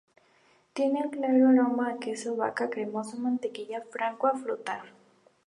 [0.73, 4.83] Tiene un claro aroma a queso de vaca, cremoso, a mantequilla, franco a fruta.